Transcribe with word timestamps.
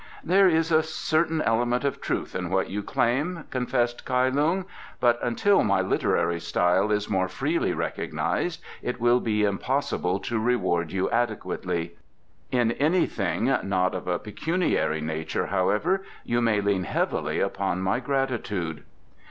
"There 0.23 0.47
is 0.47 0.71
a 0.71 0.81
certain 0.81 1.43
element 1.43 1.83
of 1.83 2.01
truth 2.01 2.35
in 2.35 2.49
what 2.49 2.71
you 2.71 2.81
claim," 2.81 3.43
confessed 3.51 4.03
Kai 4.03 4.29
Lung, 4.29 4.65
"but 4.99 5.19
until 5.21 5.63
my 5.63 5.81
literary 5.81 6.39
style 6.39 6.89
is 6.91 7.07
more 7.07 7.27
freely 7.27 7.71
recognized 7.71 8.63
it 8.81 8.99
will 8.99 9.19
be 9.19 9.43
impossible 9.43 10.17
to 10.21 10.39
reward 10.39 10.91
you 10.91 11.07
adequately. 11.11 11.97
In 12.51 12.71
anything 12.71 13.45
not 13.61 13.93
of 13.93 14.07
a 14.07 14.17
pecuniary 14.17 15.01
nature, 15.01 15.45
however, 15.45 16.03
you 16.23 16.41
may 16.41 16.61
lean 16.61 16.85
heavily 16.85 17.39
upon 17.39 17.83
my 17.83 17.99
gratitude." 17.99 18.81